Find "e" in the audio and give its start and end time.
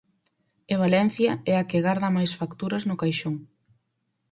0.71-0.73